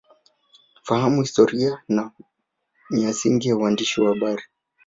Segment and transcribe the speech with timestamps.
[0.87, 2.03] Fahamu Historia Na
[2.89, 4.43] Miasingi Ya Uwandishi Wa Habari